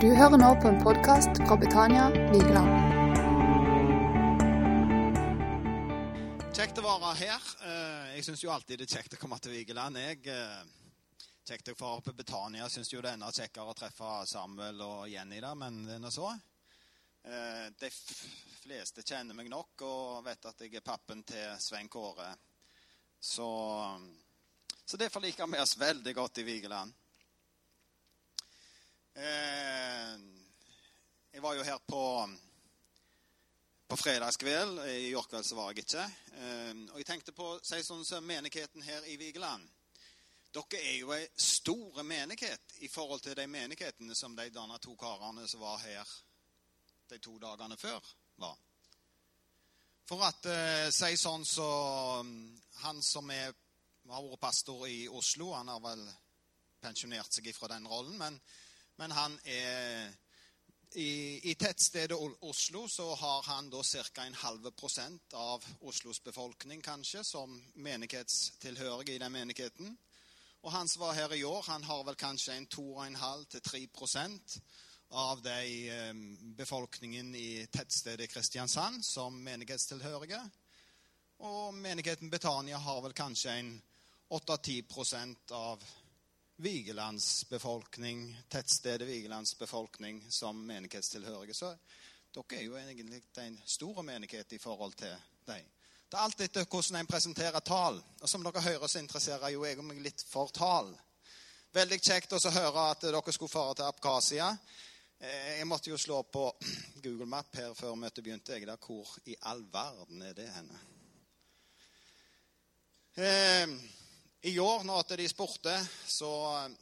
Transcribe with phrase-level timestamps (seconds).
[0.00, 2.72] Du hører nå på en podkast fra Betania Vigeland.
[6.56, 7.46] Kjekt å være her.
[7.64, 9.96] Eh, Jeg syns jo alltid det er kjekt å komme til Vigeland.
[10.00, 10.66] Jeg eh,
[11.46, 12.68] Kjekt å få være på Betania.
[12.68, 16.02] Syns jo det er enda kjekkere å treffe Samuel og Jenny der, men det er
[16.04, 16.32] nå så.
[17.24, 17.90] Eh, De
[18.66, 22.32] fleste kjenner meg nok og vet at jeg er pappen til Svein Kåre.
[23.20, 23.48] Så,
[24.84, 26.92] så derfor liker vi oss veldig godt i Vigeland.
[29.16, 30.18] Eh,
[31.32, 32.30] Jeg var jo her på
[33.88, 34.80] på fredagskveld.
[34.88, 36.04] I går kveld så var jeg ikke.
[36.32, 39.68] Eh, Og jeg tenkte på si sånn som menigheten her i Vigeland.
[40.52, 44.96] Dere er jo ei stor menighet i forhold til de menighetene som de denne to
[44.96, 46.04] karene som var her
[47.08, 48.04] de to dagene før,
[48.36, 48.56] var.
[50.06, 52.22] For at eh, si sånn så
[52.82, 53.54] Han som er,
[54.10, 56.04] har vært pastor i Oslo, han har vel
[56.80, 58.40] pensjonert seg fra den rollen, men,
[58.96, 60.14] men han er
[60.96, 64.24] i, I tettstedet Oslo så har han da ca.
[64.24, 69.96] en halv prosent av Oslos befolkning kanskje som menighetstilhørige i den menigheten.
[70.62, 74.56] Og han som var her i år, han har vel kanskje en 2,5-3 prosent
[75.10, 76.14] av de eh,
[76.56, 80.40] befolkningen i tettstedet Kristiansand som menighetstilhørige.
[81.44, 83.70] Og menigheten Betania har vel kanskje en
[84.32, 85.84] 8-10 prosent av
[86.56, 91.54] Vigelands befolkning, tettstedet Vigelands befolkning som menighetstilhørige.
[91.54, 91.74] Så
[92.32, 95.12] dere er jo egentlig en stor menighet i forhold til
[95.46, 95.66] dem.
[96.06, 98.00] Det er alt etter hvordan en presenterer tall.
[98.20, 100.94] Og som dere hører, så interesserer jo jeg meg litt for tall.
[101.76, 104.48] Veldig kjekt å høre at dere skulle fare til Abkhasia.
[105.20, 106.46] Eh, Jeg måtte jo slå på
[107.04, 108.56] Google Map her før møtet begynte.
[108.56, 110.80] Jeg der, Hvor i all verden er det henne?
[113.16, 113.76] Eh,
[114.46, 115.72] I år, når de spurte,
[116.06, 116.28] så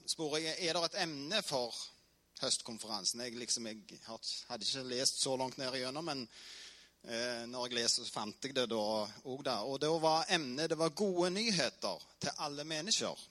[0.06, 1.72] spurte jeg er det et emne for
[2.42, 3.22] høstkonferansen.
[3.24, 6.20] Jeg, liksom, jeg hadde ikke lest så langt ned igjennom, men
[7.08, 9.48] eh, når jeg leste, så fant jeg det da òg.
[9.48, 13.24] Og da var emnet det var gode nyheter til alle mennesker.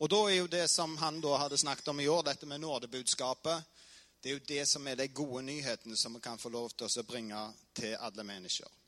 [0.00, 2.64] Og da er jo det som han da hadde snakket om i år, dette med
[2.64, 3.68] nådebudskapet,
[4.22, 6.88] det er jo det som er de gode nyhetene som vi kan få lov til
[6.88, 7.44] å bringe
[7.76, 8.85] til alle mennesker.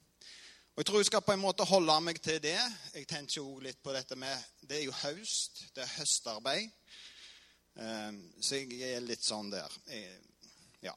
[0.78, 2.59] Og Jeg tror jeg skal på en måte holde meg til det.
[2.94, 5.65] Jeg tenkte jo litt på dette med Det er jo høst.
[5.75, 6.69] Det er høstarbeid.
[7.75, 9.75] Eh, Så jeg er litt sånn der.
[10.87, 10.94] Ja.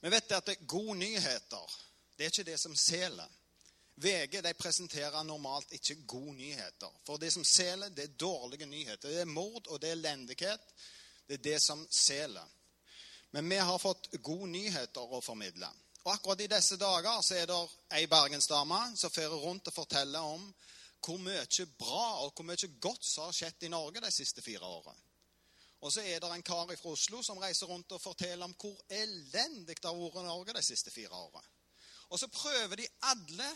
[0.00, 1.76] Vi vet at det er gode nyheter,
[2.16, 3.36] det er ikke det som selger.
[4.00, 6.98] VG de presenterer normalt ikke gode nyheter.
[7.04, 9.12] For det som selger, det er dårlige nyheter.
[9.12, 10.74] Det er mord og det er elendighet.
[11.28, 12.48] Det er det som selger.
[13.30, 15.68] Men vi har fått gode nyheter å formidle.
[16.04, 17.60] Og akkurat i disse dager så er det
[17.94, 20.48] ei bergensdame som fører rundt og forteller om
[21.02, 24.66] hvor mye bra og hvor mye godt som har skjedd i Norge de siste fire
[24.66, 24.98] årene.
[25.82, 28.78] Og så er det en kar fra Oslo som reiser rundt og forteller om hvor
[28.88, 31.48] elendig det har vært i Norge de siste fire årene.
[32.10, 33.48] Og så prøver de alle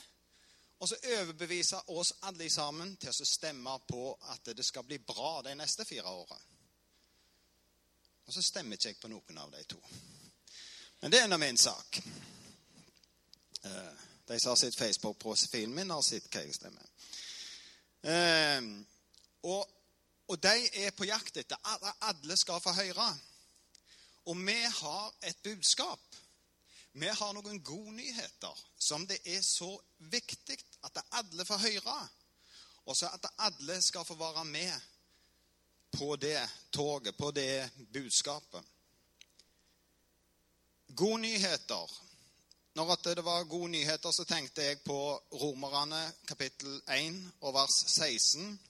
[0.79, 5.41] å så overbevise oss alle sammen til å stemme på at det skal bli bra
[5.47, 6.43] de neste fire årene.
[8.27, 9.79] Og så stemmer ikke jeg på noen av de to.
[11.01, 12.01] Men det er nå min sak.
[13.67, 13.93] Eh,
[14.29, 16.87] De som har sett Facebook-profilen min, har sett hva jeg stemmer.
[18.03, 18.63] Eh,
[19.47, 19.69] Og,
[20.29, 23.07] og de er på jakt etter at alle skal få høre.
[24.27, 26.17] Og vi har et budskap.
[26.93, 30.57] Vi har noen gode nyheter som det er så viktig
[30.89, 31.97] at alle får høre.
[32.87, 34.73] Og så at alle skal få være med
[35.93, 36.41] på det
[36.73, 38.65] toget, på det budskapet.
[40.97, 41.95] Gode nyheter.
[42.77, 48.61] Når det var gode nyheter, så tenkte jeg på Romerne kapittel 1 og vers 16.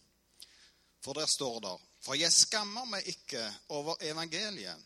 [1.03, 1.72] For der står det
[2.06, 4.78] For jeg skammer meg ikke over evangeliet.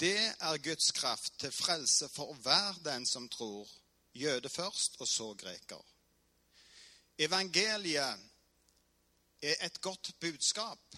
[0.00, 3.68] Det er Guds kraft til frelse for hver den som tror,
[4.14, 5.84] jøde først og så greker.
[7.18, 8.16] Evangeliet
[9.42, 10.96] er et godt budskap.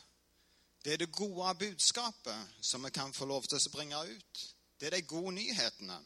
[0.85, 4.51] Det er det gode budskapet som vi kan få lov til å bringe ut.
[4.79, 5.99] Det er de gode nyhetene.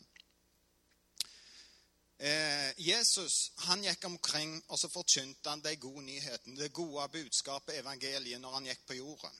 [2.18, 7.78] Eh, Jesus han gikk omkring og så forkynte han de gode nyhetene, det gode budskapet,
[7.78, 9.36] evangeliet, når han gikk på jorden.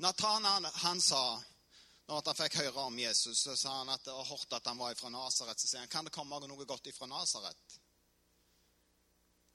[0.00, 1.42] Nathan han sa,
[2.08, 4.96] når han fikk høre om Jesus, så sa han at han hørte at han var
[4.96, 5.60] fra Nasaret.
[5.60, 7.76] Så sier han, kan det komme noe godt fra Nasaret?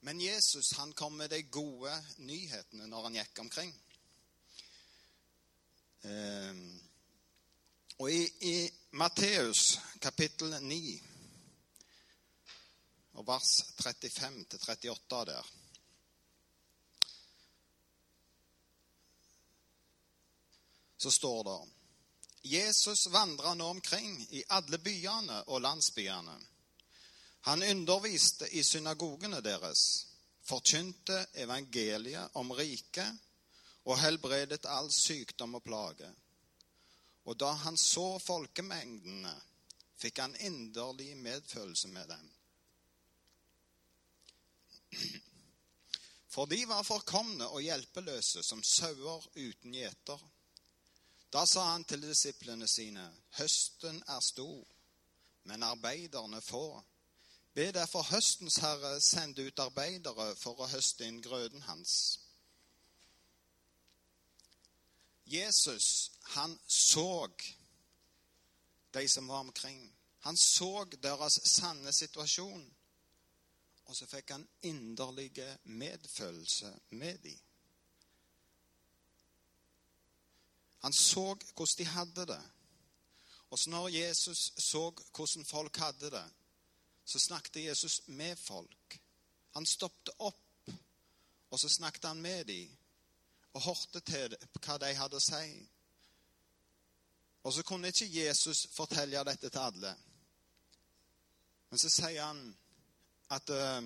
[0.06, 3.74] Men Jesus han kom med de gode nyhetene når han gikk omkring.
[6.06, 6.62] Eh,
[7.98, 8.22] og i,
[8.54, 8.56] i
[9.02, 11.15] Matteus kapittel 9
[13.16, 15.54] og vers 35-38 der
[20.98, 21.60] så står det
[22.46, 26.36] Jesus vandra nå omkring i alle byene og landsbyene.
[27.50, 29.82] Han underviste i synagogene deres,
[30.46, 33.18] forkynte evangeliet om riket
[33.86, 36.12] og helbredet all sykdom og plage.
[37.26, 39.34] Og da han så folkemengdene,
[39.98, 42.35] fikk han inderlig medfølelse med dem.
[46.36, 50.20] For de var forkomne og hjelpeløse som sauer uten gjeter.
[51.32, 53.06] Da sa han til disiplene sine,
[53.40, 54.68] høsten er stor,
[55.44, 56.84] men arbeiderne få.
[57.56, 61.96] Be derfor høstens herre sende ut arbeidere for å høste inn grøden hans.
[65.26, 67.28] Jesus, han så
[68.94, 69.96] de som var omkring.
[70.20, 72.75] Han så deres sanne situasjon.
[73.86, 77.40] Og så fikk han inderlige medfølelse med dem.
[80.86, 82.42] Han så hvordan de hadde det.
[83.50, 86.26] Og så når Jesus så hvordan folk hadde det,
[87.06, 89.02] så snakket Jesus med folk.
[89.54, 90.70] Han stoppet opp,
[91.50, 92.78] og så snakket han med dem
[93.54, 95.48] og hørte til hva de hadde å si.
[97.46, 99.94] Og så kunne ikke Jesus fortelle dette til alle.
[101.70, 102.42] Men så sier han
[103.34, 103.82] at uh,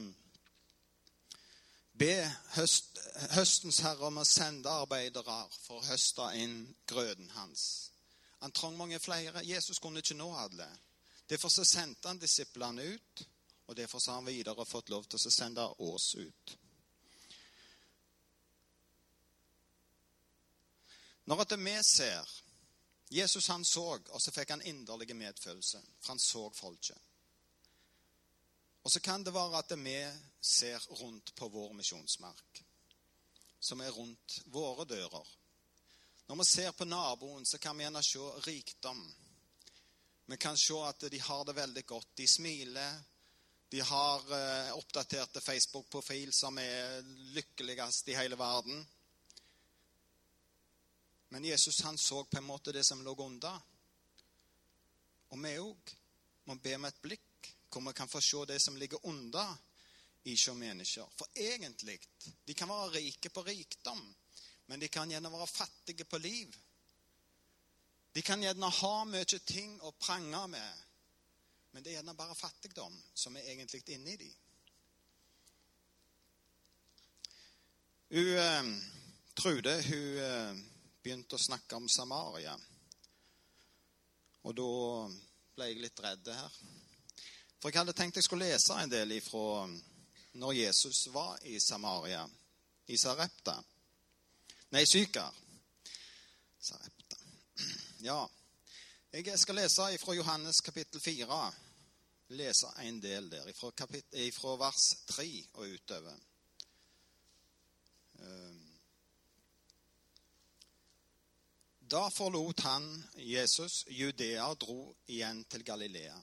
[1.99, 2.13] Be
[2.55, 2.95] høst,
[3.35, 7.63] høstens herre om å sende arbeidere for å høste inn grøden hans.
[8.39, 9.43] Han trang mange flere.
[9.43, 10.67] Jesus kunne ikke nå alle.
[11.27, 13.25] Derfor så sendte han disiplene ut,
[13.67, 16.55] og derfor så har han videre fått lov til å sende oss ut.
[21.27, 22.31] Når at vi ser
[23.11, 27.08] Jesus han så, og så fikk han inderlig medfølelse, for han så folket.
[28.89, 29.91] Og så kan det være at vi
[30.41, 32.61] ser rundt på vår misjonsmark,
[33.59, 35.27] som er rundt våre dører.
[36.25, 39.03] Når vi ser på naboen, så kan vi gjerne se rikdom.
[40.25, 42.09] Vi kan se at de har det veldig godt.
[42.17, 42.97] De smiler.
[43.69, 47.05] De har eh, oppdaterte Facebook-profil som er
[47.37, 48.81] lykkeligst i hele verden.
[51.29, 53.61] Men Jesus han så på en måte det som lå under.
[55.29, 55.97] Og vi òg
[56.49, 57.28] må be med et blikk
[57.69, 59.57] hvor vi kan få se det som ligger under
[60.23, 61.05] i hos mennesker.
[61.15, 61.99] For egentlig
[62.45, 64.01] de kan være rike på rikdom,
[64.65, 66.57] men de kan gjerne være fattige på liv.
[68.13, 70.85] De kan gjerne ha mye ting å prange med,
[71.71, 74.37] men det er gjerne bare fattigdom som er egentlig inni dem.
[78.09, 78.71] Hun eh,
[79.39, 80.57] Trude hun eh,
[80.99, 82.57] begynte å snakke om Samaria.
[84.43, 84.65] Og da
[85.55, 86.57] ble jeg litt redd her.
[87.59, 89.67] For jeg hadde tenkt jeg skulle lese en del ifra
[90.39, 92.23] når Jesus var i Samaria,
[92.87, 93.57] i Sarepta.
[94.71, 95.33] Nei, Sykar.
[96.59, 97.17] Sarepta.
[98.09, 98.21] Ja.
[99.11, 101.39] Jeg skal lese ifra Johannes kapittel 4.
[102.37, 106.19] Lese en del der, ifra, kapittel, ifra vers 3 og utover.
[108.19, 108.69] Um,
[111.89, 112.83] Da forlot han,
[113.17, 116.13] Jesus, Judea og dro igjen til Galilea.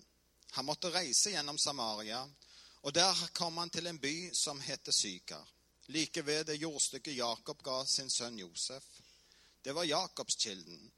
[0.57, 2.23] Han måtte reise gjennom Samaria,
[2.81, 5.43] og der kom han til en by som heter Sykar.
[5.93, 8.87] Like ved det jordstykket Jakob ga sin sønn Josef.
[9.63, 10.93] Det var Jakobskilden.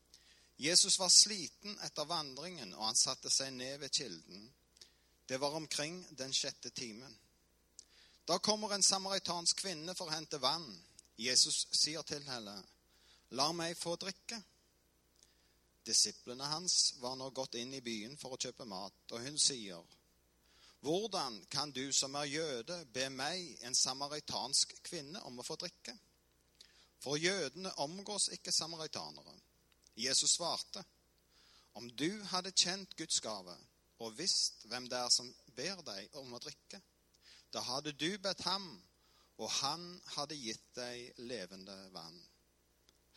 [0.56, 4.46] Jesus var sliten etter vandringen, og han satte seg ned ved kilden.
[5.27, 7.19] Det var omkring den sjette timen.
[8.31, 10.70] Da kommer en samaritansk kvinne for å hente vann.
[11.19, 12.62] Jesus sier til henne,
[13.31, 14.38] 'La meg få drikke.'
[15.88, 19.80] Disiplene hans var nå gått inn i byen for å kjøpe mat, og hun sier,
[20.84, 25.96] Hvordan kan du som er jøde, be meg, en samaritansk kvinne, om å få drikke?
[27.02, 29.34] For jødene omgås ikke samaritanere.
[29.98, 30.84] Jesus svarte,
[31.72, 33.56] Om du hadde kjent Guds gave
[33.98, 36.80] og visst hvem det er som ber deg om å drikke,
[37.50, 38.66] da hadde du bedt ham,
[39.38, 42.18] og han hadde gitt deg levende vann.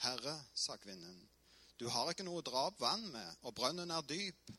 [0.01, 1.19] Herre, sa kvinnen,
[1.81, 4.51] du har ikke noe å dra opp vann med, og brønnen er dyp.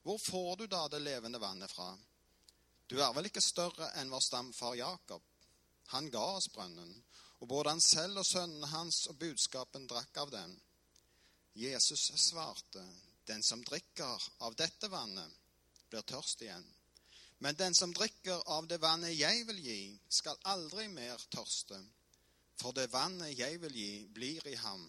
[0.00, 1.90] Hvor får du da det levende vannet fra?
[2.88, 5.20] Du er vel ikke større enn vår stamfar Jakob?
[5.92, 6.94] Han ga oss brønnen,
[7.44, 10.54] og både han selv og sønnen hans og budskapen drakk av den.
[11.52, 12.86] Jesus svarte,
[13.28, 15.36] Den som drikker av dette vannet,
[15.90, 16.64] blir tørst igjen.
[17.44, 21.76] Men den som drikker av det vannet jeg vil gi, skal aldri mer tørste.
[22.56, 24.88] For det vannet jeg vil gi, blir i ham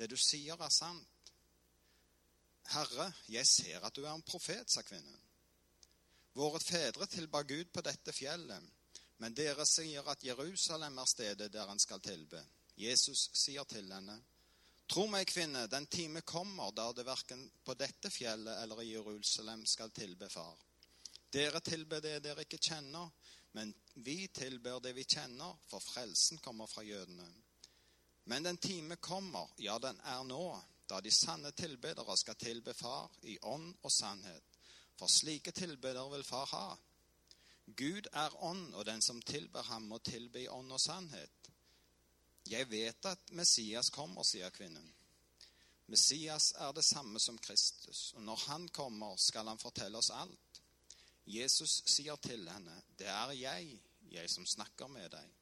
[0.00, 1.32] Det du sier, er sant.
[2.72, 5.18] Herre, jeg ser at du er en profet, sa kvinnen.
[6.38, 8.64] Våre fedre tilba Gud på dette fjellet,
[9.20, 12.40] men dere sier at Jerusalem er stedet der han skal tilbe.
[12.80, 14.16] Jesus sier til henne,
[14.90, 19.66] Tro meg, kvinne, den time kommer da det verken på dette fjellet eller i Jerusalem
[19.68, 20.56] skal tilbe Far.
[21.30, 23.12] Dere tilber det dere ikke kjenner,
[23.54, 23.70] men
[24.02, 27.28] vi tilber det vi kjenner, for frelsen kommer fra jødene.
[28.24, 30.44] Men den time kommer, ja, den er nå,
[30.90, 34.58] da de sanne tilbedere skal tilbe Far i ånd og sannhet.
[34.98, 36.68] For slike tilbedere vil Far ha.
[37.76, 41.50] Gud er ånd, og den som tilber ham, må tilbe i ånd og sannhet.
[42.50, 44.88] Jeg vet at Messias kommer, sier kvinnen.
[45.90, 50.60] Messias er det samme som Kristus, og når han kommer, skal han fortelle oss alt.
[51.26, 55.39] Jesus sier til henne, 'Det er jeg, jeg som snakker med deg.'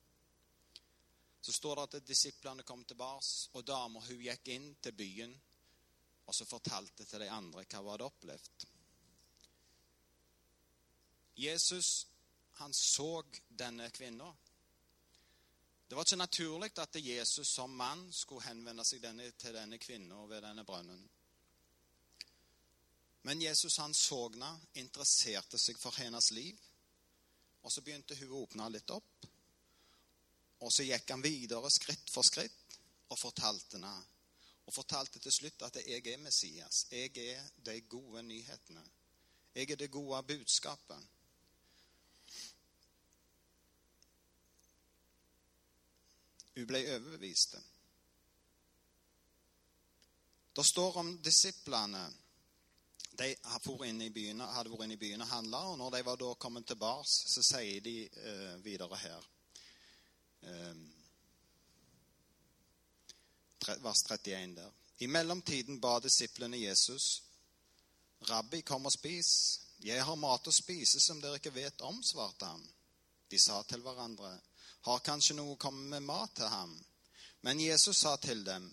[1.49, 5.31] Så står det at disiplene kom tilbake, og dama hun gikk inn til byen
[6.29, 8.67] og så fortalte til de andre hva hun hadde opplevd.
[11.41, 12.07] Jesus
[12.59, 14.29] han så denne kvinna.
[15.89, 20.21] Det var ikke naturlig at Jesus som mann skulle henvende seg denne, til denne kvinna
[20.29, 21.01] ved denne brønnen.
[23.25, 24.21] Men Jesus han så
[24.75, 26.61] interesserte seg for hennes liv.
[27.65, 29.25] Og så begynte hun å åpne litt opp.
[30.61, 33.93] Og så gikk han videre skritt for skritt og fortalte henne.
[34.69, 36.87] Og fortalte til slutt at jeg er Messias.
[36.91, 38.83] Jeg er de gode nyhetene.
[39.55, 41.07] Jeg er det gode budskapet.
[46.59, 47.57] Hun ble overbevist.
[50.59, 52.03] Det står om disiplene.
[53.19, 53.31] De
[53.87, 56.35] inne i byen, hadde vært inne i byen og handla, og når de var da
[56.35, 59.27] kommet tilbake, så sier de eh, videre her
[63.83, 64.73] Vers 31 der.
[64.99, 67.23] I mellomtiden ba disiplene Jesus,
[68.21, 69.61] Rabbi, kom og spis.
[69.79, 72.65] Jeg har mat å spise som dere ikke vet om, svarte han.
[73.31, 74.33] De sa til hverandre,
[74.89, 76.73] har kanskje noe kommet med mat til ham?
[77.47, 78.67] Men Jesus sa til dem,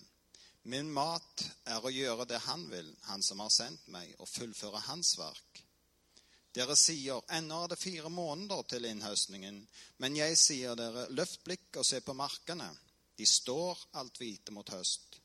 [0.66, 4.82] Min mat er å gjøre det han vil, han som har sendt meg, og fullføre
[4.88, 5.65] hans verk.
[6.56, 9.58] Dere sier, ennå er det fire måneder til innhøstningen,
[10.00, 12.70] men jeg sier dere, løft blikk og se på markene.
[13.20, 15.20] De står alt hvite mot høst.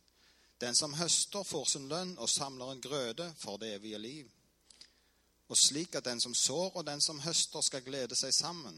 [0.61, 4.33] Den som høster, får sin lønn og samler en grøde for det evige liv.
[5.51, 8.77] Og slik at den som sår og den som høster, skal glede seg sammen.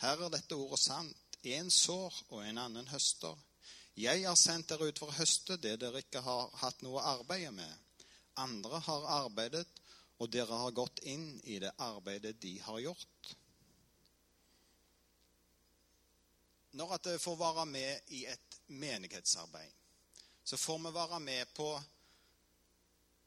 [0.00, 1.40] Her er dette ordet sant.
[1.44, 3.34] En sår og en annen høster.
[3.96, 7.18] Jeg har sendt dere ut for å høste det dere ikke har hatt noe å
[7.18, 7.74] arbeide med.
[8.40, 9.66] Andre har arbeidet,
[10.18, 13.32] og dere har gått inn i det arbeidet de har gjort.
[16.74, 19.72] Når at jeg får være med i et menighetsarbeid,
[20.44, 21.68] så får vi være med på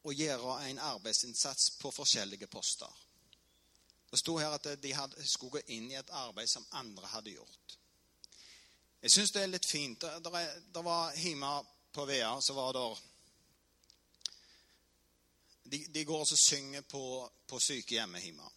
[0.04, 2.92] å gjøre en arbeidsinnsats på forskjellige poster.
[4.10, 4.92] Det sto her at de
[5.24, 7.78] skulle gå inn i et arbeid som andre hadde gjort.
[9.02, 10.00] Jeg syns det er litt fint.
[10.00, 11.50] Det var hjemme
[11.92, 12.84] på Vea, så var det
[15.70, 17.02] de, de, går og synger på,
[17.46, 18.48] på sykehjemmet hjemme.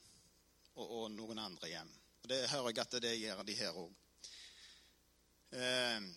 [0.75, 1.91] Og, og, noen andre hjem.
[2.23, 3.93] Og Det hører jeg at det gjør de her òg.
[5.51, 6.09] Eh,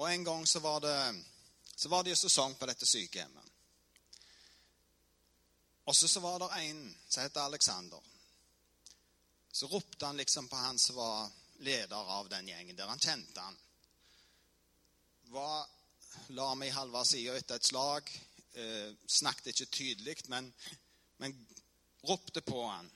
[0.00, 0.96] og en gang så var det
[1.80, 3.46] så var det jo sang på dette sykehjemmet.
[5.84, 8.00] Og så, var det en som het Alexander.
[9.52, 12.86] Så ropte han liksom på han som var leder av den gjengen der.
[12.86, 13.56] Han kjente han.
[15.32, 15.66] Hva
[16.36, 18.12] la meg halve sida etter et slag.
[18.52, 20.52] Eh, snakket ikke tydelig, men,
[21.22, 21.34] men
[22.02, 22.90] ropte på han.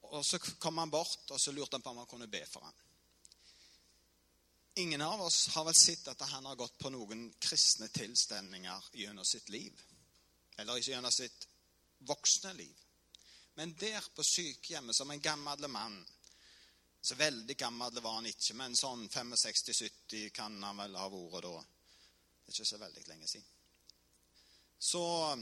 [0.00, 2.64] Og Så kom han bort og så lurte han på om han kunne be for
[2.64, 2.84] han.
[4.78, 9.26] Ingen av oss har vel sett at han har gått på noen kristne tilstelninger gjennom
[9.26, 9.74] sitt liv.
[10.56, 11.48] Eller ikke gjennom sitt
[12.06, 12.84] voksne liv.
[13.58, 15.98] Men der på sykehjemmet, som en gammel mann,
[17.00, 21.54] så veldig gammel var han ikke, men sånn 65-70 kan han vel ha vært da.
[21.58, 23.57] Det er ikke så veldig lenge siden.
[24.78, 25.38] Så,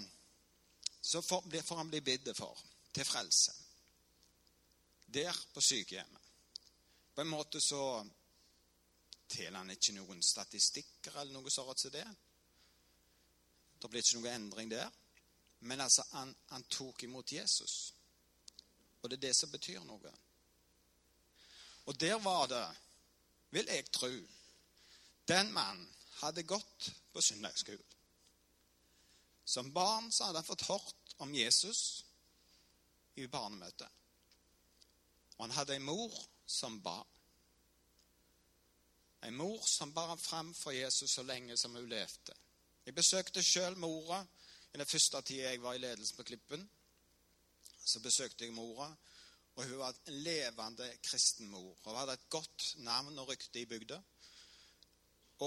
[1.00, 2.58] så får, han bli bidd for
[2.92, 3.52] til frelse.
[5.06, 6.22] Der på sykehjemmet.
[7.14, 8.06] På en måte så
[9.28, 12.06] teller han ikke noen statistikker eller noe sånt som det.
[13.80, 14.90] Det blir ikke noen endring der.
[15.60, 17.94] Men altså, han, han tok imot Jesus.
[19.02, 20.12] Og det er det som betyr noe.
[21.86, 22.64] Og der var det,
[23.50, 24.10] vil jeg tro,
[25.28, 25.86] den mannen
[26.20, 27.95] hadde gått på søndagsskolen.
[29.46, 32.04] Som barn så hadde han fått hørt om Jesus
[33.14, 33.88] i barnemøtet.
[35.36, 36.12] Og han hadde ei mor
[36.46, 36.96] som ba.
[39.22, 42.34] Ei mor som bar fram for Jesus så lenge som hun levde.
[42.86, 44.20] Jeg besøkte sjøl mora
[44.74, 46.66] i den første tida jeg var i ledelsen på Klippen.
[47.86, 48.90] Så besøkte jeg mora,
[49.54, 51.76] og hun var en levende kristen mor.
[51.84, 54.02] Hun hadde et godt navn og rykte i bygda.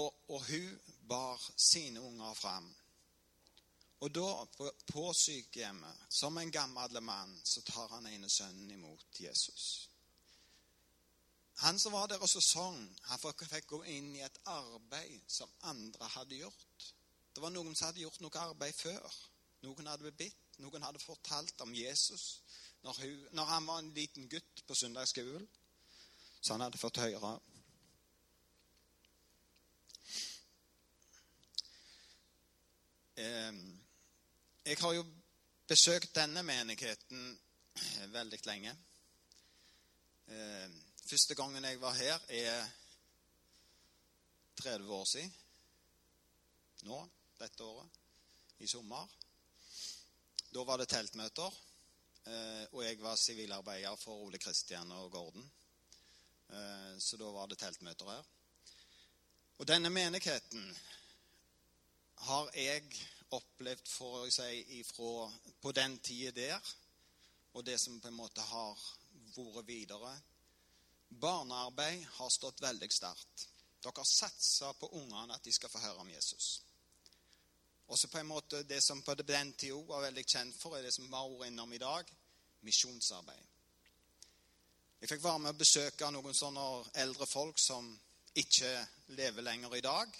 [0.00, 2.68] Og, og hun bar sine unger fram.
[4.00, 4.28] Og da,
[4.88, 9.90] på, sykehjemmet, som en gammel mann, så tar han ene sønnen imot Jesus.
[11.60, 12.78] Han som var der og sang,
[13.10, 16.86] han fikk gå inn i et arbeid som andre hadde gjort.
[17.34, 19.18] Det var noen som hadde gjort noe arbeid før.
[19.66, 22.40] Noen hadde bitt, noen hadde fortalt om Jesus
[22.80, 25.44] når, hun, når han var en liten gutt på søndagsskolen.
[26.40, 27.36] Så han hadde fått høre.
[34.70, 35.02] Jeg har jo
[35.66, 37.22] besøkt denne menigheten
[38.12, 38.74] veldig lenge.
[41.10, 42.68] Første gangen jeg var her, er
[44.62, 45.34] 30 år siden.
[46.86, 47.00] Nå,
[47.40, 47.98] dette året.
[48.62, 49.10] I sommer.
[50.54, 51.60] Da var det teltmøter.
[52.30, 55.52] Eh, og jeg var sivilarbeider for Ole Kristian og Gordon.
[56.46, 58.34] Eh, så da var det teltmøter her.
[59.58, 60.76] Og denne menigheten
[62.30, 62.86] har jeg
[63.36, 65.28] opplevd for å si ifra
[65.62, 66.72] på den tida der,
[67.52, 68.78] og det som på en måte har
[69.36, 70.12] vært videre
[71.10, 73.46] Barnearbeid har stått veldig sterkt.
[73.82, 76.60] Dere satser på ungene at de skal få høre om Jesus.
[77.90, 80.92] Også på en måte Det som på den tida var veldig kjent for, er det
[80.94, 82.12] som vi har vært innom i dag
[82.60, 83.46] misjonsarbeid.
[85.00, 86.64] Jeg fikk være med å besøke noen sånne
[87.00, 87.88] eldre folk som
[88.36, 88.70] ikke
[89.16, 90.18] lever lenger i dag.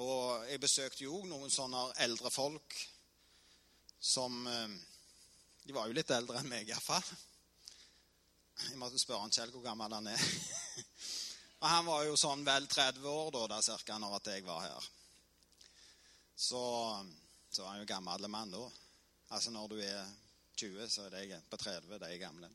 [0.00, 2.76] Og jeg besøkte jo noen sånne eldre folk
[4.02, 4.78] som eh,
[5.62, 7.04] De var jo litt eldre enn meg, iallfall.
[8.62, 10.24] Jeg måtte spørre han Kjell hvor gammel han er.
[11.62, 14.64] Og han var jo sånn vel 30 år da, da cirka, når at jeg var
[14.64, 14.88] her.
[16.34, 16.62] Så,
[17.52, 18.64] så var han jo gammel mann da.
[19.30, 20.02] Altså når du er
[20.58, 22.50] 20, så er det på 30, de gamle.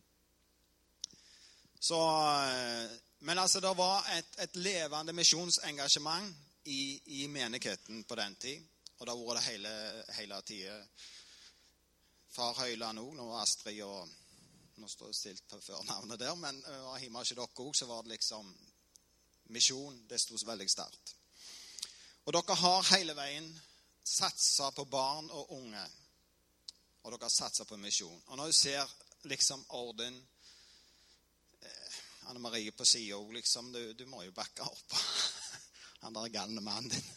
[1.79, 2.01] Så,
[2.49, 6.35] eh, men altså, det var et, et levende misjonsengasjement
[6.67, 8.63] i, i, menigheten på den tid.
[8.97, 9.73] Og det har vært det hele,
[10.17, 10.77] hele tida.
[12.33, 14.09] Far Høyland òg, nå Astrid og
[14.77, 18.03] nå står det stilt på førnavnet der, men var hjemme hos dere òg, så var
[18.05, 18.51] det liksom
[19.49, 21.13] Misjon, det sto veldig sterkt.
[22.27, 23.47] Og dere har hele veien
[24.03, 25.83] satsa på barn og unge.
[27.03, 28.21] Og dere har satsa på misjon.
[28.27, 28.95] Og når du ser
[29.31, 30.17] liksom orden
[31.61, 31.95] eh,
[32.27, 34.97] Anne Marie på sida òg, liksom du, du, må jo backe opp
[36.07, 37.09] han der galne mannen din.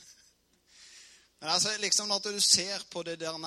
[1.41, 3.39] Men altså, liksom når du ser på det der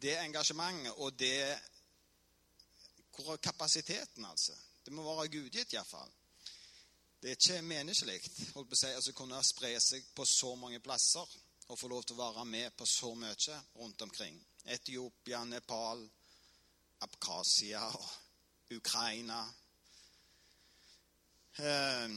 [0.00, 1.58] det engasjementet og det
[3.18, 4.52] hvor er kapasiteten, altså?
[4.84, 6.10] Det må være gudgitt, iallfall.
[7.22, 8.20] Det er ikke menneskelig
[8.54, 11.34] å si, altså, kunne spre seg på så mange plasser
[11.68, 14.38] og få lov til å være med på så mye rundt omkring.
[14.64, 16.04] Etiopia, Nepal,
[17.04, 19.42] Abkhasia og Ukraina.
[21.58, 22.14] Eh,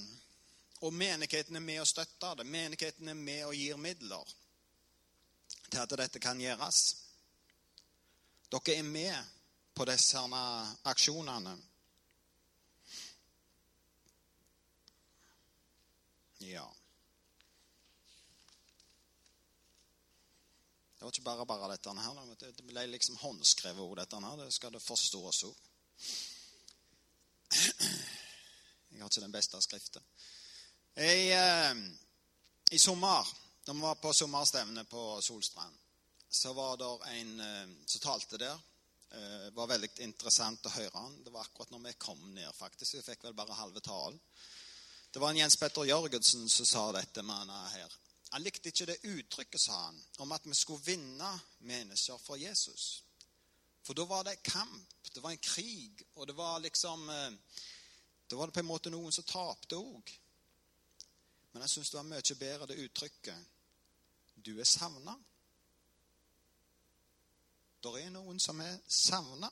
[0.81, 2.45] og menigheten er med og støtter det.
[2.45, 4.33] Menigheten er med og gir midler
[5.69, 6.79] til at dette kan gjøres.
[8.51, 9.15] Dere er med
[9.75, 10.23] på disse
[10.83, 11.53] aksjonene.
[16.41, 16.65] Ja.
[20.97, 22.35] Det var ikke bare bare dette her.
[22.41, 24.43] Det ble liksom håndskrevet ord, dette her.
[24.43, 25.55] Det skal det forstås òg.
[28.91, 30.03] Jeg har ikke den beste skriften.
[30.95, 31.73] I, eh,
[32.71, 33.27] I sommer,
[33.65, 35.75] da vi var på sommerstevne på Solstrand,
[36.29, 38.59] så var det en eh, som talte der
[39.11, 41.15] det eh, var veldig interessant å høre han.
[41.23, 42.95] Det var akkurat når vi kom ned, faktisk.
[42.95, 44.19] Vi fikk vel bare halve talen.
[45.11, 47.95] Det var en Jens Petter Jørgensen som sa dette med han her.
[48.31, 51.31] Han likte ikke det uttrykket, sa han, om at vi skulle vinne
[51.67, 53.03] mennesker for Jesus.
[53.83, 57.07] For da var det kamp, det var en krig, og det var liksom
[58.31, 60.11] Da var det på en måte noen som tapte òg.
[61.51, 63.49] Men jeg syns det var mye bedre det uttrykket.
[64.35, 65.15] Du er savna.
[67.81, 69.49] Det er noen som er savna.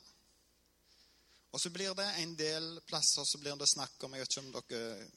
[1.49, 4.45] Og så blir det en del plasser så blir det snakk om Jeg vet ikke
[4.45, 5.07] om dere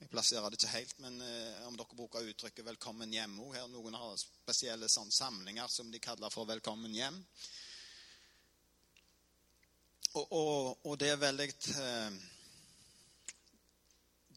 [0.00, 3.50] jeg plasserer det ikke helt, men eh, om dere bruker uttrykket 'velkommen hjem' òg.
[3.52, 7.18] Her noen har spesielle sånn, samlinger som de kaller for 'velkommen hjem'.
[10.14, 11.48] Og, og, og det er veldig
[11.84, 12.16] eh,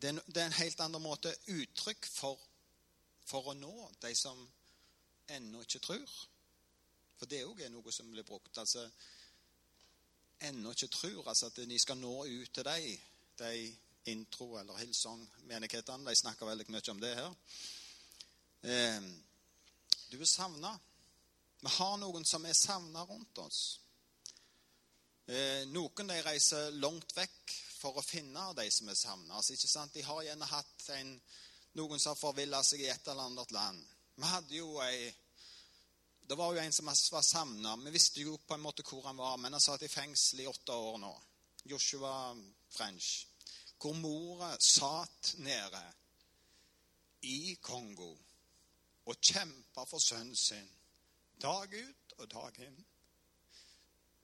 [0.03, 2.39] det, er, en helt annen måte uttrykk for,
[3.23, 4.39] for å nå de som
[5.31, 6.15] ennå ikke tror.
[7.19, 8.57] For det òg er noe som blir brukt.
[8.57, 8.83] altså
[10.43, 12.87] Ennå ikke tror altså at de skal nå ut til deg,
[13.39, 13.51] de
[14.11, 16.09] intro- eller Hillsong-menighetene.
[16.09, 17.35] De snakker veldig mye om det her.
[18.63, 19.05] Eh,
[20.11, 20.73] du er savna.
[21.63, 23.61] Vi har noen som er savna rundt oss.
[25.31, 29.39] Eh, noen de reiser langt vekk for å finne de som er savna.
[29.39, 31.11] Altså, de har gjerne hatt en,
[31.79, 33.83] noen som har forvilla seg i et eller annet land.
[34.15, 35.11] Vi hadde jo ei
[36.23, 37.75] Det var jo en som var savna.
[37.83, 40.47] Vi visste jo på en måte hvor han var, men han satt i fengsel i
[40.47, 41.11] åtte år nå.
[41.67, 42.31] Joshua
[42.71, 43.27] French.
[43.77, 45.81] Hvor mora satt nede
[47.27, 48.13] i Kongo
[49.03, 50.69] og kjempa for sønnen sin
[51.43, 52.79] dag ut og dag inn.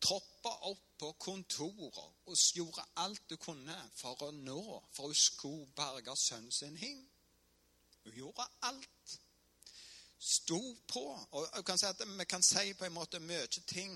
[0.02, 5.68] Troppa opp på kontorer og gjorde alt du kunne for å nå, for hun skulle
[5.76, 7.02] berge sønnen sin hjem.
[8.04, 9.20] Hun gjorde alt.
[10.20, 11.04] Sto på.
[11.32, 13.96] Og jeg kan si at Vi kan si på en måte mye ting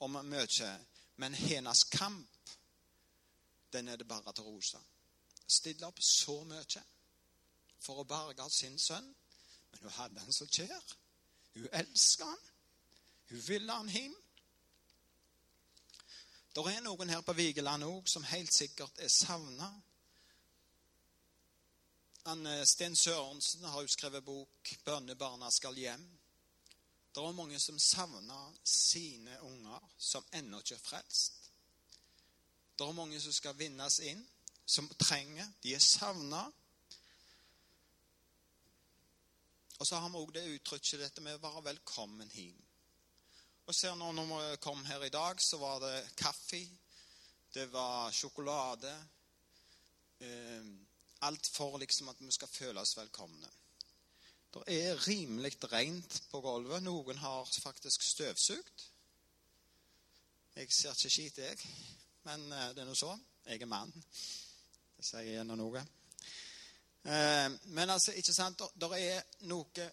[0.00, 0.72] om mye,
[1.16, 2.50] men hennes kamp,
[3.72, 4.80] den er det bare til å rose.
[5.46, 6.82] Stille opp så mye
[7.80, 9.14] for å berge sin sønn.
[9.70, 10.92] Men hun hadde han så kjær.
[11.54, 12.44] Hun elsket han.
[13.30, 14.14] Hun ville han hjem.
[16.54, 19.66] Det er noen her på Vigeland òg som helt sikkert er savna.
[22.64, 26.04] Sten Sørensen har jo skrevet bok 'Bønnebarna skal hjem'.
[27.14, 31.50] Det er mange som savner sine unger, som ennå ikke er frelst.
[32.78, 34.22] Det er mange som skal vinnes inn,
[34.66, 35.50] som trenger.
[35.62, 36.44] De er savna.
[39.78, 42.62] Og så har vi òg det uttrykket dette med å være velkommen hjem.
[43.64, 46.60] Og ser nå Når vi kom her i dag, så var det kaffe,
[47.54, 48.92] det var sjokolade
[50.20, 50.66] eh,
[51.24, 53.48] Alt for liksom at vi skal føle oss velkomne.
[54.52, 56.82] Det er rimelig rent på gulvet.
[56.82, 58.84] Noen har faktisk støvsugd.
[60.54, 61.72] Jeg ser ikke skit, jeg.
[62.28, 63.16] Men eh, det er nå så.
[63.46, 63.94] Jeg er mann.
[64.98, 65.80] Det sier gjerne noe.
[65.80, 69.88] Eh, men altså, ikke sant, det er noe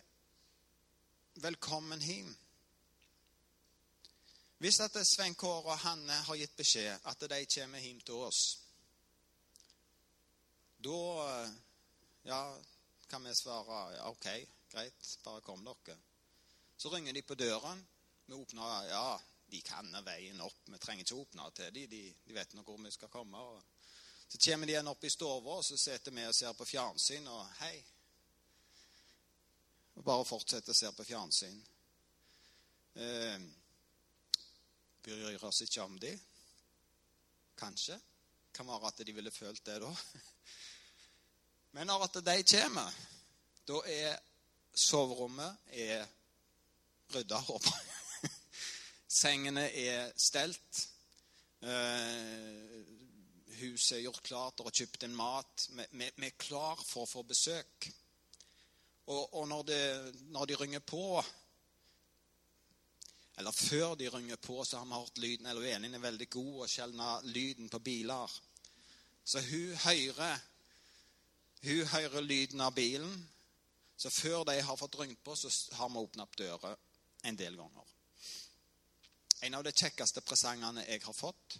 [1.47, 2.35] velkommen hjem.
[4.61, 8.41] Hvis at Svein Kåre og Hanne har gitt beskjed at de kommer hjem til oss,
[10.85, 10.97] da
[12.29, 12.41] ja,
[13.09, 14.27] kan vi svare ja, OK,
[14.69, 15.95] greit, bare kom dere.
[16.77, 17.81] Så ringer de på døren.
[18.25, 20.59] Vi åpner Ja, de kan veien opp.
[20.65, 21.89] Vi trenger ikke åpne til dem.
[21.89, 23.41] De, de vet nå hvor vi skal komme.
[24.27, 27.27] så kommer de igjen opp i stua, og så sitter vi og ser på fjernsyn,
[27.27, 27.81] og hei.
[29.95, 31.57] Og bare fortsetter å se på fjernsyn.
[32.93, 33.49] Eh,
[35.03, 36.19] bryr oss ikke om dem.
[37.57, 37.99] Kanskje.
[38.53, 39.91] Kan være at de ville følt det da.
[41.75, 42.99] Men når at de kommer,
[43.67, 44.17] da er
[44.75, 46.05] soverommet er
[47.15, 47.81] rydda, håper.
[49.11, 50.87] Sengene er stelt.
[51.61, 52.81] Uh,
[53.61, 55.67] huset er gjort klart, og har kjøpt en mat.
[55.91, 57.91] Vi, er klar for å få besøk.
[59.11, 59.83] Og når, det,
[60.31, 61.19] når de ringer på
[63.41, 65.47] eller før de ringer på, så har vi hørt lyden.
[65.49, 68.35] Eller Elin er veldig god og skjelne lyden på biler.
[69.25, 70.43] Så hun hører,
[71.65, 73.15] hun hører lyden av bilen.
[73.97, 76.77] Så før de har fått ringt på, så har vi åpna opp dører
[77.29, 77.89] en del ganger.
[79.41, 81.57] En av de kjekkeste presangene jeg har fått,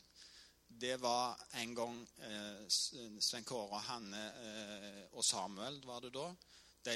[0.68, 1.98] det var en gang
[2.30, 6.30] eh, Svein Kåre, Hanne eh, og Samuel var det da.
[6.86, 6.96] De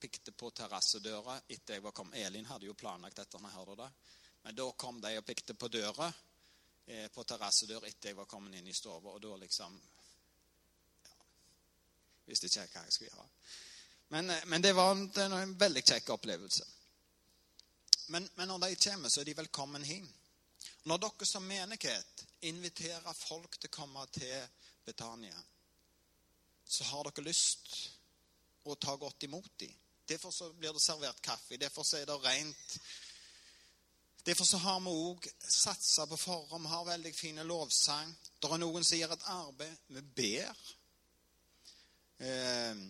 [0.00, 2.20] pikte på terrassedøra etter jeg var kommet.
[2.20, 3.40] Elin hadde jo planlagt dette.
[3.40, 3.90] når jeg hørte det.
[4.48, 6.06] Men da kom de og pikte på døra
[6.86, 8.94] eh, på terrassedør etter jeg var kommet inn i stua.
[8.96, 9.74] Og da liksom
[11.04, 11.16] ja,
[12.24, 13.26] Visste ikke hva jeg skulle gjøre.
[14.14, 15.02] Men, eh, men det var en,
[15.36, 16.64] en veldig kjekk opplevelse.
[18.06, 20.06] Men, men, når de kommer, så er de velkommen hjem.
[20.88, 25.42] Når dere som menighet inviterer folk til å komme til Betania,
[26.64, 27.68] så har dere lyst
[28.64, 29.76] å ta godt imot dem.
[30.08, 31.60] Derfor blir det servert kaffe.
[31.60, 32.78] Derfor er det rent
[34.28, 36.66] Derfor så har vi òg satsa på forhånd.
[36.66, 38.10] Vi har veldig fine lovsang.
[38.36, 39.76] Det er noen som gjør et arbeid.
[39.86, 40.58] Vi ber.
[42.28, 42.82] Eh,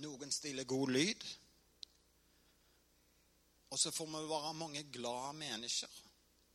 [0.00, 1.26] noen stiller god lyd.
[3.68, 5.98] Og så får vi være mange glade mennesker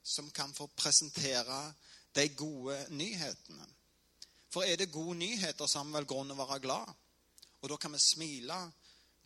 [0.02, 1.60] som kan få presentere
[2.18, 3.68] de gode nyhetene.
[4.50, 6.90] For er det gode nyheter, så har vi vel grunn til å være glad.
[7.62, 8.58] Og da kan vi smile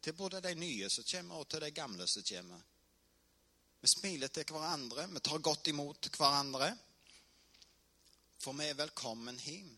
[0.03, 2.67] til både de nye som kommer, og til de gamle som kommer.
[3.81, 6.69] Vi smiler til hverandre, vi tar godt imot hverandre.
[8.39, 9.69] For vi er velkommen hjem.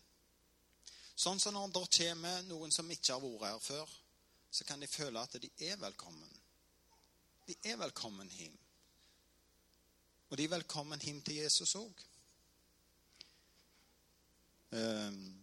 [1.18, 3.92] Sånn som når det kommer noen som ikke har vært her før,
[4.52, 6.40] så kan de føle at de er velkommen.
[7.46, 8.58] De er velkommen hjem.
[10.30, 12.02] Og de er velkommen hjem til Jesus òg.
[14.72, 15.42] Um,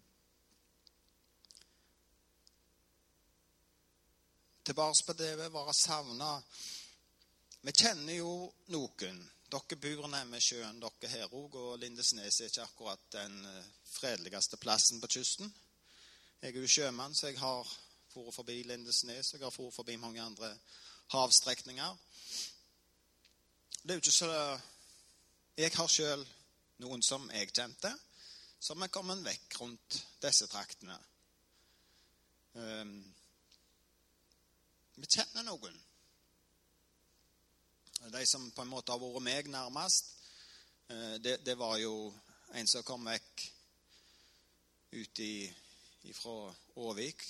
[4.65, 6.31] tilbake på det å være savna.
[7.61, 8.31] Vi kjenner jo
[8.71, 9.17] noen.
[9.51, 11.57] Dere bor nærme sjøen, dere her òg.
[11.59, 15.51] Og Lindesnes er ikke akkurat den eh, fredeligste plassen på kysten.
[16.39, 17.67] Jeg er jo sjømann, så jeg har
[18.13, 19.33] vært forbi Lindesnes.
[19.33, 20.53] Jeg har vært forbi mange andre
[21.11, 21.97] havstrekninger.
[23.83, 24.31] Det er jo ikke så
[25.59, 26.23] Jeg har sjøl
[26.79, 27.91] noen som jeg kjente,
[28.63, 30.95] som er kommet vekk rundt disse traktene.
[32.55, 32.95] Um,
[34.95, 35.75] vi kjenner noen.
[37.99, 40.13] De som på en måte har vært meg nærmest,
[40.91, 41.93] uh, det, det, var jo
[42.55, 43.45] en som kom vekk
[44.95, 45.21] ut
[46.15, 46.37] fra
[46.75, 47.25] Åvik.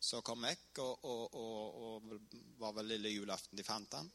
[0.00, 4.10] Som kom vekk, og, og, og, og, var vel lille julaften de fant han.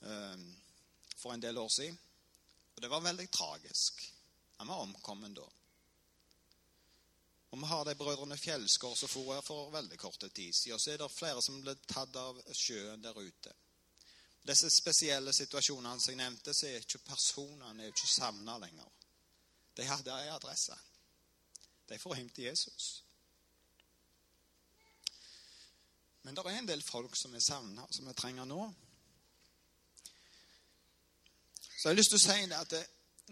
[0.00, 0.44] Um,
[1.16, 1.98] for en del år siden.
[2.74, 4.00] Og det var veldig tragisk.
[4.56, 5.48] Han var omkommet da.
[7.50, 10.74] Og vi har de brødrene Fjellskår som for her for veldig kort tid siden.
[10.74, 13.54] Og så er det flere som ble tatt av sjøen der ute.
[14.46, 18.88] Disse spesielle situasjonene som jeg nevnte, så er ikke personene er ikke savna lenger.
[19.76, 20.76] De hadde ei adresse.
[21.88, 23.04] De får hjem til Jesus.
[26.22, 28.60] Men det er en del folk som er savna, som vi trenger nå.
[31.80, 32.82] Så jeg har lyst til å si det at det,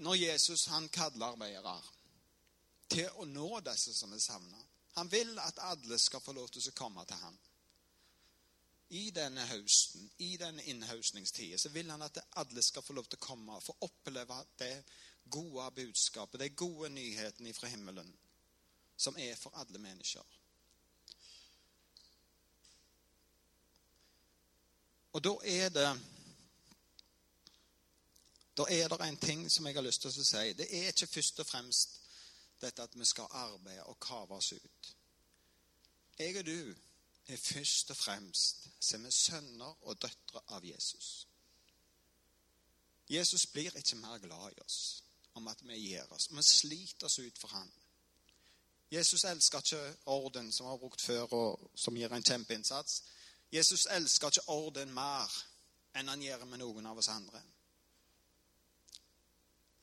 [0.01, 1.75] når Jesus han kaller arbeidere
[2.88, 4.62] til å nå disse som er savna
[4.97, 7.37] Han vil at alle skal få lov til å komme til ham.
[8.90, 13.20] I denne høsten, i denne innhøstningstida, så vil han at alle skal få lov til
[13.20, 14.72] å komme og få oppleve det
[15.29, 18.09] gode budskapet, de gode nyhetene fra himmelen,
[18.96, 20.24] som er for alle mennesker.
[25.12, 25.90] Og da er det
[28.59, 30.53] da er det en ting som jeg har lyst til å si.
[30.59, 32.01] Det er ikke først og fremst
[32.59, 34.88] dette at vi skal arbeide og kave oss ut.
[36.18, 36.74] Jeg og du
[37.29, 41.27] er først og fremst som er sønner og døtre av Jesus.
[43.09, 46.29] Jesus blir ikke mer glad i oss om at vi gir oss.
[46.31, 47.71] Vi sliter oss ut for ham.
[48.91, 53.03] Jesus elsker ikke orden, som vi har brukt før, og som gir en kjempeinnsats.
[53.53, 55.33] Jesus elsker ikke orden mer
[55.97, 57.43] enn han gjør med noen av oss andre.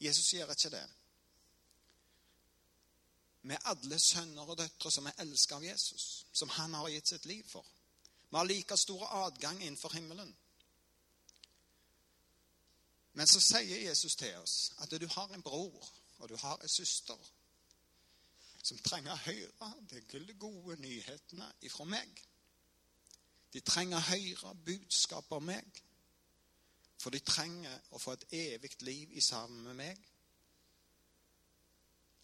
[0.02, 0.86] Jesus gjør ikke det.
[3.52, 7.26] Er alle sønner og døtre som er elsket av Jesus, som han har gitt sitt
[7.30, 7.66] liv for.
[8.30, 10.32] Vi har like stor adgang innenfor himmelen.
[13.14, 16.70] Men så sier Jesus til oss at du har en bror og du har en
[16.70, 17.30] søster
[18.66, 22.10] som trenger å høre de gode nyhetene ifra meg.
[23.54, 25.82] De trenger å høre budskapet om meg.
[27.00, 30.02] For de trenger å få et evig liv i sammen med meg.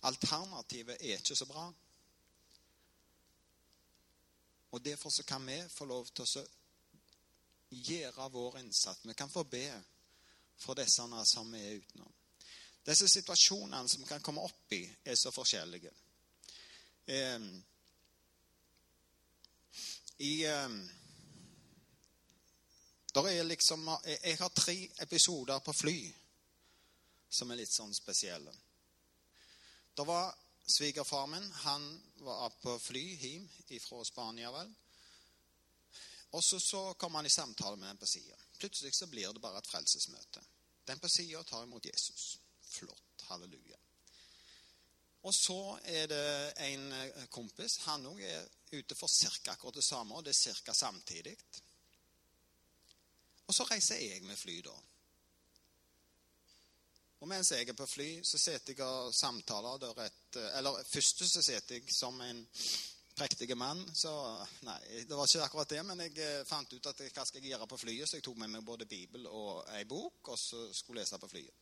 [0.01, 1.67] Alternativet er ikke så bra.
[4.71, 6.45] Og Derfor så kan vi få lov til å
[7.71, 9.05] gjøre vår innsats.
[9.05, 9.65] Vi kan få be
[10.57, 12.13] for disse som er utenom.
[12.85, 15.91] Disse situasjonene som vi kan komme opp i, er så forskjellige.
[17.05, 17.39] Eh,
[20.17, 20.69] I eh,
[23.45, 26.13] liksom, jeg har tre episoder på fly
[27.29, 28.53] som er litt sånn spesielle.
[29.93, 31.51] Det var svigerfar min.
[31.51, 33.49] Han var på fly hjem
[33.81, 34.73] fra Spania, vel.
[36.31, 38.37] Og så, så kom han i samtale med den på sida.
[38.57, 40.43] Plutselig så blir det bare et frelsesmøte.
[40.87, 42.39] Den på sida tar imot Jesus.
[42.61, 43.25] Flott.
[43.27, 43.77] Halleluja.
[45.23, 47.77] Og så er det en eh, kompis.
[47.85, 49.51] Han òg er ute for ca.
[49.51, 50.73] akkurat det samme, og det er ca.
[50.73, 51.35] samtidig.
[53.47, 54.73] Og så reiser jeg med fly, da.
[57.21, 61.21] Og mens jeg er på fly, så sitter jeg og samtaler der et Eller først
[61.29, 62.39] så sitter jeg som en
[63.15, 63.81] prektig mann.
[63.93, 64.11] Så
[64.65, 67.53] nei, det var ikke akkurat det, men jeg eh, fant ut at hva skal jeg
[67.53, 70.63] gjøre på flyet, så jeg tok med meg både Bibel og ei bok, og så
[70.73, 71.53] skulle lese på flyet.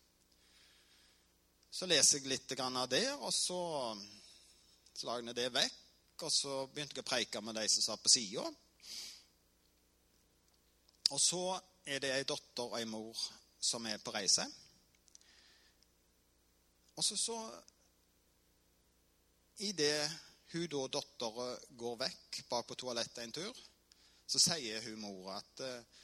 [1.71, 3.59] Så leser jeg litt av det, og så,
[5.03, 5.85] jeg det vekk.
[6.19, 8.47] Og så begynte jeg å preike med de som satt på sida.
[11.09, 11.43] Og så
[11.87, 13.21] er det ei datter og ei mor
[13.59, 14.47] som er på reise.
[16.99, 17.37] Og så, så
[19.59, 20.11] Idet
[20.51, 21.47] hun da dattera
[21.79, 23.57] går vekk bak på toalettet en tur,
[24.27, 25.97] så sier hun mora at eh,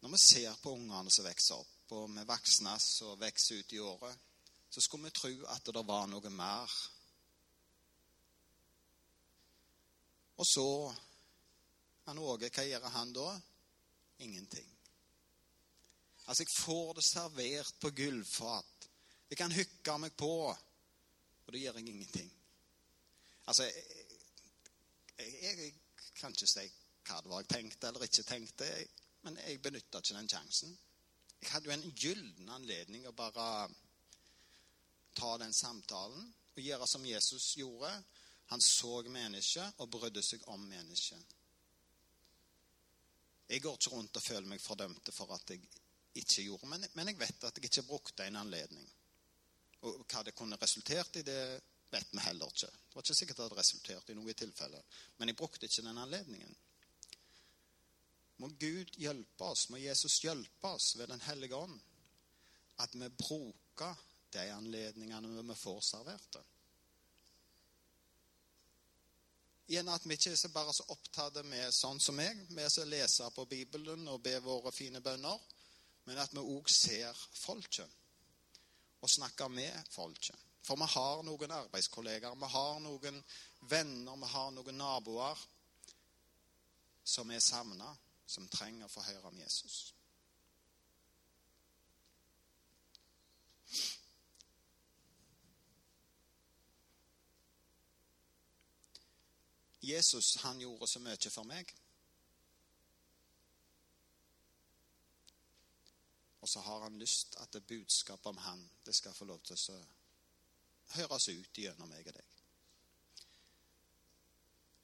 [0.00, 2.72] når vi ser på ungene som vokser opp, og vi voksne
[3.06, 4.24] og vokser ut i året,
[4.70, 6.76] så skulle vi tro at det var noe mer.
[10.36, 10.68] Og så
[12.06, 13.28] han Åge, hva gjør han da?
[14.22, 14.68] Ingenting.
[16.26, 18.75] Altså, jeg får det servert på gullfat.
[19.30, 22.30] Jeg kan hykke meg på, og det gjør jeg ingenting.
[23.46, 23.84] Altså, jeg,
[25.18, 25.72] jeg, jeg
[26.18, 26.66] kan ikke si
[27.06, 28.68] hva det var jeg tenkte eller ikke tenkte,
[29.26, 30.72] men jeg benytta ikke den sjansen.
[31.40, 33.68] Jeg hadde jo en gyllen anledning å bare
[35.16, 37.90] ta den samtalen og gjøre som Jesus gjorde.
[38.50, 41.34] Han så mennesket og brydde seg om mennesket.
[43.46, 45.62] Jeg går ikke rundt og føler meg fordømte for at jeg
[46.18, 48.86] ikke gjorde men, men jeg vet at jeg ikke brukte en anledning.
[49.84, 51.40] Og hva det kunne resultert i, det
[51.90, 52.70] vet vi heller ikke.
[52.70, 54.80] Det var ikke sikkert det hadde resultert i noe tilfelle.
[55.18, 56.56] Men jeg brukte ikke den anledningen.
[58.42, 61.78] Må Gud hjelpe oss, må Jesus hjelpe oss ved Den hellige ånd,
[62.84, 63.96] at vi bruker
[64.32, 66.36] de anledningene vi får servert.
[69.66, 73.26] Igjen at vi ikke er bare så opptatt med sånn som meg, med å lese
[73.34, 75.40] på Bibelen og be våre fine bønner,
[76.06, 78.05] men at vi òg ser folket
[79.06, 80.34] og snakker med folket.
[80.66, 83.20] For vi har noen arbeidskollegaer, vi har noen
[83.70, 85.44] venner, vi har noen naboer
[87.06, 87.92] som er savna,
[88.26, 89.94] som trenger å få høre om Jesus.
[99.86, 101.70] Jesus han gjorde så mye for meg.
[106.46, 109.58] Og så har han lyst at det budskapet om han det skal få lov til
[109.74, 109.78] å
[110.94, 112.36] høres ut gjennom meg og deg.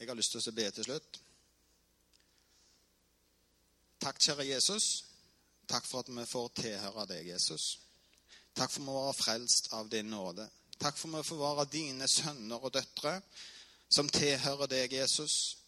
[0.00, 1.20] Jeg har lyst til å be til slutt.
[4.02, 4.88] Takk, kjære Jesus.
[5.70, 7.68] Takk for at vi får tilhøre deg, Jesus.
[8.58, 10.48] Takk for at vi være frelst av din nåde.
[10.82, 13.20] Takk for at vi får være dine sønner og døtre
[13.86, 15.58] som tilhører deg, Jesus,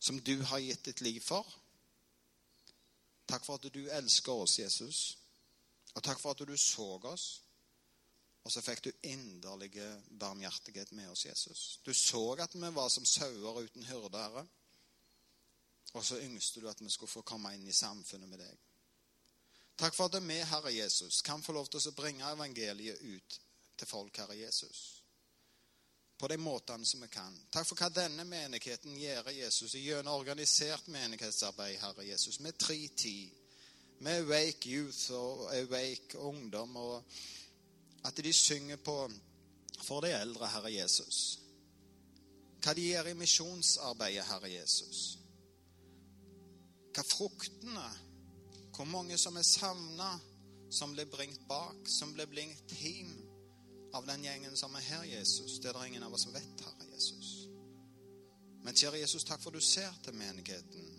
[0.00, 1.44] som du har gitt ditt liv for.
[3.30, 5.00] Takk for at du elsker oss, Jesus.
[5.94, 7.26] Og takk for at du så oss.
[8.44, 9.86] Og så fikk du inderlige
[10.18, 11.80] barmhjertighet med oss, Jesus.
[11.84, 14.46] Du så at vi var som sauer uten hyrde.
[15.92, 18.56] Og så yngste du at vi skulle få komme inn i samfunnet med deg.
[19.78, 23.40] Takk for at vi, Herre Jesus, kan få lov til å bringe evangeliet ut
[23.76, 24.99] til folk, Herre Jesus
[26.20, 27.36] på de måtene som vi kan.
[27.50, 33.30] Takk for hva denne menigheten gjør, Jesus, gjennom organisert menighetsarbeid, Herre Jesus, med tre tid,
[34.04, 37.02] med Awake Youth og Awake Ungdom, og
[38.04, 38.98] at de synger på
[39.80, 41.38] for de eldre, Herre Jesus.
[42.60, 45.02] Hva de gjør i misjonsarbeidet, Herre Jesus.
[46.92, 47.88] Hva fruktene
[48.76, 50.14] Hvor mange som er savna,
[50.72, 53.29] som blir bringt bak, som blir bringt hjem
[53.92, 55.58] av den gjengen som er her, Jesus.
[55.58, 57.30] Det er det ingen av oss som vet, Herre Jesus.
[58.62, 60.96] Men kjære Jesus, takk for du ser til menigheten.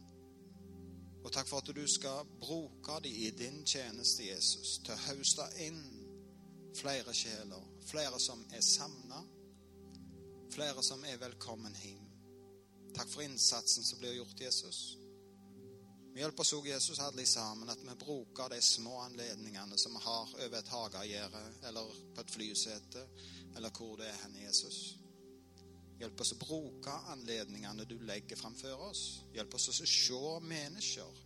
[1.23, 5.45] Og takk for at du skal bruke dem i din tjeneste, Jesus, til å høste
[5.67, 5.81] inn
[6.77, 7.67] flere sjeler.
[7.85, 9.21] Flere som er savna.
[10.51, 12.07] Flere som er velkommen hjem.
[12.95, 14.97] Takk for innsatsen som blir gjort, Jesus.
[16.13, 20.01] Vi hjelper oss òg, Jesus, alle sammen, at vi bruker de små anledningene som vi
[20.03, 23.05] har over et hagegjerde eller på et flysete,
[23.55, 24.81] eller hvor det er hen, Jesus.
[26.01, 29.03] Hjelp oss å bruke anledningene du legger framfor oss.
[29.35, 31.21] Hjelp oss å se mennesker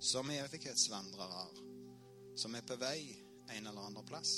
[0.00, 1.44] som evighetsvandrere,
[2.38, 3.00] som er på vei
[3.52, 4.32] en eller annen plass.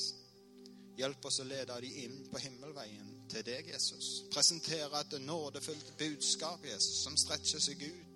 [0.98, 4.24] Hjelp oss å lede dem inn på himmelveien til deg, Jesus.
[4.34, 8.07] Presentere et nådefullt budskap, Jesus, som strekker seg ut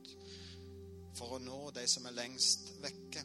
[1.19, 3.25] for å nå de som er lengst vekke,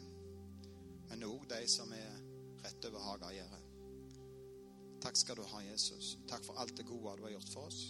[1.10, 2.20] men òg de som er
[2.66, 3.64] rett over hagegjerdet.
[5.04, 6.16] Takk skal du ha, Jesus.
[6.28, 7.82] Takk for alt det gode du har gjort for oss.